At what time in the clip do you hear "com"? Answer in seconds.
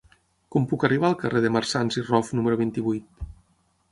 0.53-0.63